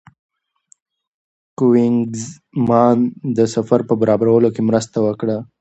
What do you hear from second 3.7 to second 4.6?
په برابرولو